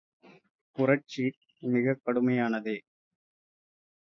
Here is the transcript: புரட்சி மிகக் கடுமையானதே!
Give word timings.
புரட்சி 0.77 1.25
மிகக் 1.63 2.01
கடுமையானதே! 2.03 2.77